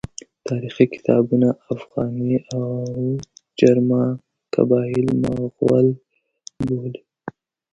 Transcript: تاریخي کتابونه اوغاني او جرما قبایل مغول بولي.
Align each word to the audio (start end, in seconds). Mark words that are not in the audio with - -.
تاریخي 0.47 0.85
کتابونه 0.95 1.49
اوغاني 1.71 2.33
او 2.55 2.65
جرما 3.59 4.03
قبایل 4.53 5.07
مغول 5.23 5.87
بولي. 6.65 7.01